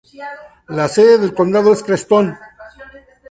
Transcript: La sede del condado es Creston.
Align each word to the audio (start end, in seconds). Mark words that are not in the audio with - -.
La 0.67 0.87
sede 0.87 1.19
del 1.19 1.35
condado 1.35 1.71
es 1.73 1.83
Creston. 1.83 2.35